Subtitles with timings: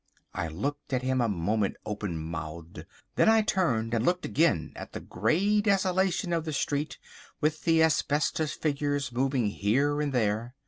[0.33, 2.85] I looked at him a moment open mouthed.
[3.17, 6.97] Then I turned and looked again at the grey desolation of the street
[7.39, 10.55] with the asbestos figures moving here and there.